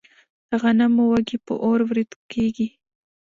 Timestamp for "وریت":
1.87-2.11